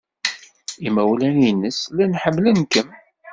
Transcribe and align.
Imawlan-nnes 0.87 1.79
llan 1.93 2.13
ḥemmlen-kem. 2.21 2.89